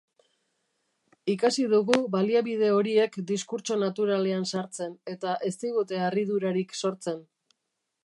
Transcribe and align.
Ikasi 1.33 1.65
dugu 1.73 1.99
baliabide 2.15 2.71
horiek 2.77 3.19
diskurtso 3.33 3.79
naturalean 3.85 4.51
sartzen, 4.55 4.99
eta 5.15 5.37
ez 5.51 5.55
digute 5.67 6.05
harridurarik 6.09 6.79
sortzen. 6.85 7.27